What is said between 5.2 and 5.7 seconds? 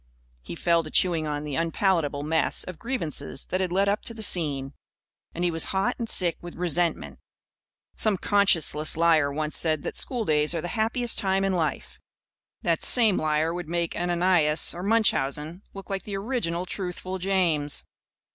And he was